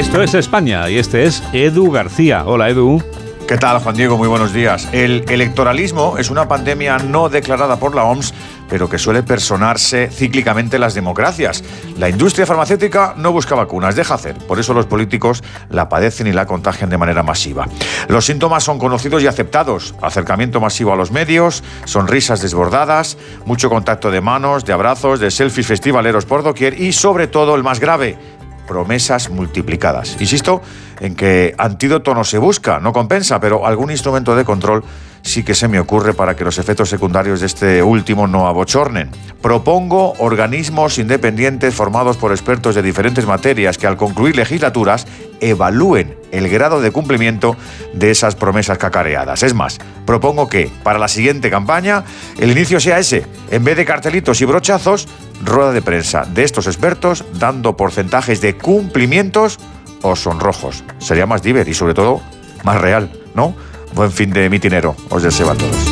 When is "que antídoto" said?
31.16-32.14